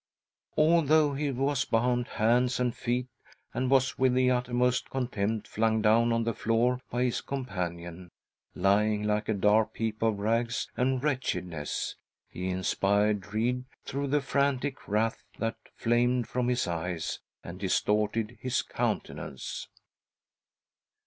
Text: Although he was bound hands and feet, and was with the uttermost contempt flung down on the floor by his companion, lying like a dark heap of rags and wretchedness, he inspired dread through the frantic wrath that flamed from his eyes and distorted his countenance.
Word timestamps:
Although 0.57 1.13
he 1.13 1.29
was 1.29 1.63
bound 1.63 2.07
hands 2.07 2.59
and 2.59 2.75
feet, 2.75 3.05
and 3.53 3.69
was 3.69 3.99
with 3.99 4.15
the 4.15 4.31
uttermost 4.31 4.89
contempt 4.89 5.47
flung 5.47 5.79
down 5.83 6.11
on 6.11 6.23
the 6.23 6.33
floor 6.33 6.81
by 6.89 7.03
his 7.03 7.21
companion, 7.21 8.09
lying 8.55 9.03
like 9.03 9.29
a 9.29 9.35
dark 9.35 9.77
heap 9.77 10.01
of 10.01 10.17
rags 10.17 10.67
and 10.75 11.03
wretchedness, 11.03 11.97
he 12.27 12.49
inspired 12.49 13.21
dread 13.21 13.65
through 13.85 14.07
the 14.07 14.21
frantic 14.21 14.87
wrath 14.87 15.23
that 15.37 15.57
flamed 15.75 16.27
from 16.27 16.47
his 16.47 16.65
eyes 16.67 17.19
and 17.43 17.59
distorted 17.59 18.39
his 18.41 18.63
countenance. 18.63 19.67